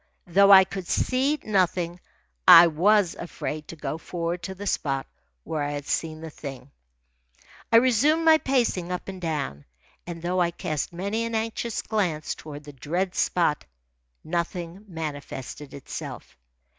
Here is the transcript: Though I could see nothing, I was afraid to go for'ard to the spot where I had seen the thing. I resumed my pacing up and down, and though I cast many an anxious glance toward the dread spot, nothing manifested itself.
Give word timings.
Though 0.25 0.51
I 0.51 0.63
could 0.63 0.87
see 0.87 1.37
nothing, 1.43 1.99
I 2.47 2.65
was 2.65 3.13
afraid 3.13 3.67
to 3.67 3.75
go 3.75 3.99
for'ard 3.99 4.41
to 4.41 4.55
the 4.55 4.65
spot 4.65 5.05
where 5.43 5.61
I 5.61 5.73
had 5.73 5.85
seen 5.85 6.21
the 6.21 6.31
thing. 6.31 6.71
I 7.71 7.75
resumed 7.75 8.25
my 8.25 8.39
pacing 8.39 8.91
up 8.91 9.07
and 9.07 9.21
down, 9.21 9.65
and 10.07 10.19
though 10.19 10.41
I 10.41 10.49
cast 10.49 10.91
many 10.91 11.23
an 11.25 11.35
anxious 11.35 11.83
glance 11.83 12.33
toward 12.33 12.63
the 12.63 12.73
dread 12.73 13.13
spot, 13.13 13.63
nothing 14.23 14.85
manifested 14.87 15.71
itself. 15.71 16.35